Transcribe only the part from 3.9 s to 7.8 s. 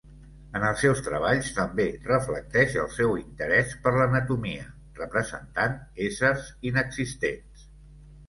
l'anatomia representant éssers inexistents.